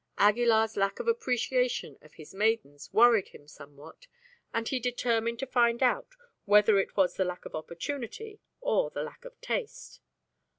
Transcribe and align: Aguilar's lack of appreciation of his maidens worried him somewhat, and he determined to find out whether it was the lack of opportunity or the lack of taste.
Aguilar's 0.17 0.75
lack 0.77 0.99
of 0.99 1.07
appreciation 1.07 1.99
of 2.01 2.15
his 2.15 2.33
maidens 2.33 2.91
worried 2.91 3.27
him 3.27 3.47
somewhat, 3.47 4.07
and 4.51 4.67
he 4.67 4.79
determined 4.79 5.37
to 5.37 5.45
find 5.45 5.83
out 5.83 6.15
whether 6.45 6.79
it 6.79 6.97
was 6.97 7.17
the 7.17 7.23
lack 7.23 7.45
of 7.45 7.53
opportunity 7.53 8.39
or 8.61 8.89
the 8.89 9.03
lack 9.03 9.25
of 9.25 9.39
taste. 9.41 10.01